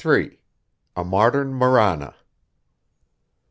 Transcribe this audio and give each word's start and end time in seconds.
A 0.95 1.03
MODERN 1.05 1.53
MARANA. 1.53 2.15